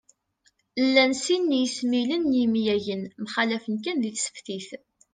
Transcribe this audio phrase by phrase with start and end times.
[0.85, 4.69] Llan sin n yesmilen n yemyagen, mxallafen kan di tseftit